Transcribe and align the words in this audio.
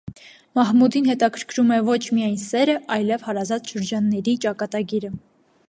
Մահմուդին 0.59 1.09
հետաքրքրում 1.09 1.69
է 1.75 1.77
ոչ 1.89 1.99
միայն 2.17 2.33
սերը, 2.45 2.77
այլև 2.97 3.27
հարազատ 3.29 3.75
շրջանների 3.75 4.35
ճակատագիրը։ 4.47 5.17